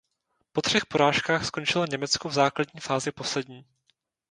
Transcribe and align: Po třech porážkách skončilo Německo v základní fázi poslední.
Po 0.51 0.61
třech 0.61 0.85
porážkách 0.85 1.45
skončilo 1.45 1.85
Německo 1.85 2.29
v 2.29 2.33
základní 2.33 2.79
fázi 2.79 3.11
poslední. 3.11 3.65